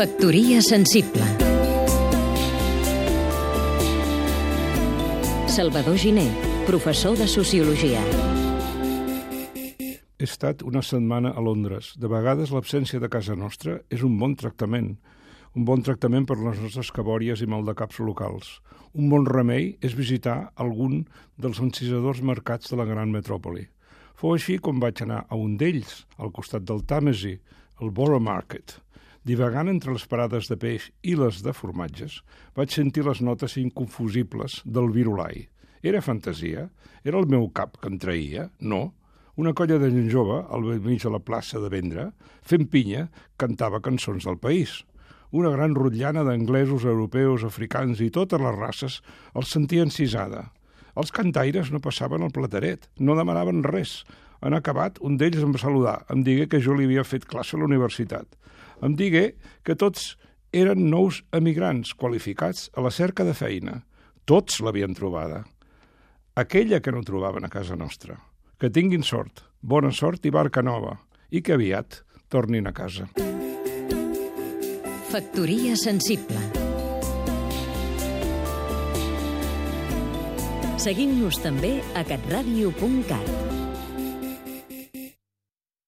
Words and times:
Factoria 0.00 0.62
sensible 0.62 1.26
Salvador 5.46 5.98
Giné, 6.00 6.24
professor 6.64 7.18
de 7.18 7.26
Sociologia 7.28 8.00
He 10.16 10.24
estat 10.24 10.64
una 10.64 10.80
setmana 10.80 11.34
a 11.36 11.44
Londres. 11.44 11.92
De 12.00 12.08
vegades 12.08 12.48
l'absència 12.48 12.96
de 12.96 13.12
casa 13.12 13.36
nostra 13.36 13.76
és 13.92 14.00
un 14.00 14.16
bon 14.16 14.38
tractament. 14.40 14.94
Un 15.52 15.68
bon 15.68 15.84
tractament 15.84 16.24
per 16.24 16.40
les 16.40 16.56
nostres 16.64 16.88
cabòries 16.96 17.44
i 17.44 17.52
maldecaps 17.52 18.00
locals. 18.00 18.56
Un 18.96 19.12
bon 19.12 19.28
remei 19.28 19.74
és 19.84 19.92
visitar 19.92 20.54
algun 20.56 21.02
dels 21.36 21.60
encisadors 21.60 22.24
mercats 22.24 22.72
de 22.72 22.80
la 22.80 22.88
gran 22.88 23.12
metròpoli. 23.12 23.68
Fou 24.16 24.32
així 24.32 24.56
com 24.56 24.80
vaig 24.80 25.04
anar 25.04 25.26
a 25.28 25.36
un 25.36 25.60
d'ells, 25.60 26.06
al 26.16 26.32
costat 26.32 26.64
del 26.64 26.86
Tàmesi, 26.88 27.36
el 27.84 27.92
Borough 27.92 28.24
Market. 28.24 28.80
Divagant 29.28 29.68
entre 29.68 29.92
les 29.92 30.06
parades 30.08 30.48
de 30.48 30.56
peix 30.56 30.86
i 31.04 31.12
les 31.18 31.42
de 31.44 31.52
formatges, 31.52 32.20
vaig 32.56 32.72
sentir 32.72 33.04
les 33.04 33.20
notes 33.20 33.58
inconfusibles 33.60 34.62
del 34.64 34.88
virulai. 34.94 35.48
Era 35.82 36.00
fantasia? 36.00 36.70
Era 37.04 37.20
el 37.20 37.28
meu 37.28 37.50
cap 37.52 37.76
que 37.80 37.88
em 37.92 37.98
traïa? 38.00 38.48
No, 38.60 38.94
una 39.40 39.52
colla 39.56 39.78
de 39.80 39.90
gent 39.92 40.08
jove, 40.12 40.40
al 40.52 40.64
mig 40.84 41.04
de 41.04 41.10
la 41.12 41.20
plaça 41.20 41.60
de 41.60 41.68
Vendra, 41.72 42.10
fent 42.44 42.66
pinya, 42.72 43.06
cantava 43.40 43.80
cançons 43.80 44.24
del 44.24 44.36
país. 44.36 44.80
Una 45.30 45.52
gran 45.54 45.76
rotllana 45.76 46.24
d'anglesos, 46.26 46.84
europeus, 46.84 47.44
africans 47.46 48.00
i 48.00 48.10
totes 48.10 48.40
les 48.42 48.56
races 48.58 48.98
els 49.32 49.52
sentia 49.54 49.86
encisada. 49.86 50.48
Els 50.98 51.12
cantaires 51.14 51.70
no 51.70 51.80
passaven 51.80 52.26
el 52.26 52.34
plateret, 52.34 52.88
no 52.98 53.16
demanaven 53.16 53.62
res. 53.64 54.02
En 54.42 54.56
acabat, 54.56 54.98
un 55.00 55.16
d'ells 55.20 55.44
em 55.44 55.54
va 55.54 55.62
saludar, 55.62 55.96
em 56.10 56.24
digué 56.26 56.48
que 56.48 56.60
jo 56.60 56.74
li 56.74 56.88
havia 56.88 57.06
fet 57.06 57.28
classe 57.30 57.56
a 57.56 57.60
la 57.60 57.68
universitat. 57.68 58.26
Em 58.80 58.96
digué 58.96 59.34
que 59.64 59.76
tots 59.76 60.14
eren 60.52 60.88
nous 60.90 61.22
emigrants 61.36 61.94
qualificats 61.94 62.68
a 62.74 62.84
la 62.84 62.90
cerca 62.90 63.24
de 63.24 63.34
feina. 63.34 63.80
Tots 64.24 64.60
l'havien 64.64 64.94
trobada. 64.94 65.44
Aquella 66.34 66.80
que 66.80 66.92
no 66.94 67.04
trobaven 67.06 67.44
a 67.44 67.52
casa 67.52 67.76
nostra. 67.76 68.16
Que 68.60 68.70
tinguin 68.70 69.04
sort, 69.04 69.44
bona 69.60 69.92
sort 69.92 70.24
i 70.26 70.32
barca 70.32 70.62
nova, 70.62 70.98
i 71.30 71.42
que 71.42 71.56
aviat 71.56 72.02
tornin 72.28 72.66
a 72.66 72.74
casa. 72.76 73.08
Factoria 75.10 75.74
sensible 75.74 76.60
Seguim-nos 80.80 81.36
també 81.44 81.74
a 81.92 82.00
catradio.cat 82.08 83.49